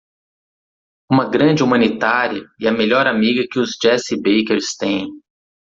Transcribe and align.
Uma 1.11 1.29
grande 1.29 1.61
humanitária 1.63 2.49
e 2.59 2.67
a 2.67 2.71
melhor 2.71 3.05
amiga 3.05 3.45
que 3.47 3.59
os 3.59 3.77
Jessie 3.79 4.19
Bakers 4.19 4.75
têm. 4.75 5.07